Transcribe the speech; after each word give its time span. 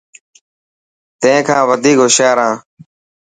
تين 1.21 1.39
کان 1.47 1.61
وڌيڪ 1.69 1.97
هوشيار 2.01 2.37
هان. 2.43 2.53